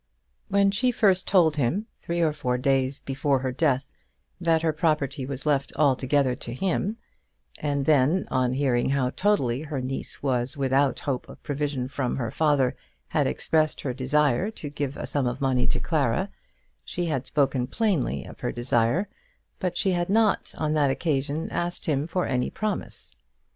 [0.47, 3.85] When she first told him, three or four days before her death,
[4.39, 6.97] that her property was left altogether to him,
[7.59, 12.31] and then, on hearing how totally her niece was without hope of provision from her
[12.31, 12.75] father,
[13.09, 16.29] had expressed her desire to give a sum of money to Clara,
[16.83, 19.07] she had spoken plainly of her desire;
[19.59, 23.11] but she had not on that occasion asked him for any promise.